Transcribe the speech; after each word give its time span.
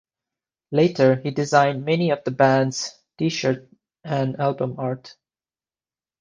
Later 0.71 1.17
he 1.17 1.29
designed 1.29 1.85
many 1.85 2.09
of 2.09 2.23
the 2.23 2.31
band's 2.31 2.97
T-shirts 3.19 3.67
and 4.03 4.39
album 4.39 4.77
art. 4.79 5.15